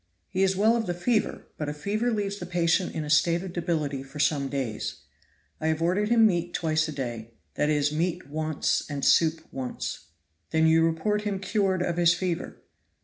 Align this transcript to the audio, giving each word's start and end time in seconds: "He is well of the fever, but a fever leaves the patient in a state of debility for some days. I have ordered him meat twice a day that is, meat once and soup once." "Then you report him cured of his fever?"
"He 0.29 0.41
is 0.41 0.55
well 0.55 0.75
of 0.75 0.87
the 0.87 0.95
fever, 0.95 1.45
but 1.57 1.69
a 1.69 1.75
fever 1.75 2.11
leaves 2.11 2.39
the 2.39 2.47
patient 2.47 2.95
in 2.95 3.03
a 3.03 3.09
state 3.11 3.43
of 3.43 3.53
debility 3.53 4.01
for 4.01 4.17
some 4.17 4.49
days. 4.49 5.01
I 5.59 5.67
have 5.67 5.79
ordered 5.79 6.09
him 6.09 6.25
meat 6.25 6.55
twice 6.55 6.87
a 6.87 6.91
day 6.91 7.35
that 7.53 7.69
is, 7.69 7.91
meat 7.91 8.27
once 8.27 8.81
and 8.89 9.05
soup 9.05 9.41
once." 9.51 10.05
"Then 10.49 10.65
you 10.65 10.83
report 10.83 11.21
him 11.21 11.37
cured 11.37 11.83
of 11.83 11.97
his 11.97 12.15
fever?" 12.15 12.63